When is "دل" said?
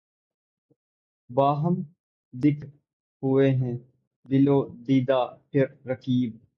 4.25-4.47